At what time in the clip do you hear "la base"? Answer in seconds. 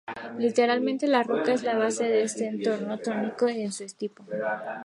1.61-2.05